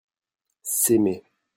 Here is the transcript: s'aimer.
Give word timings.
s'aimer. 0.79 1.21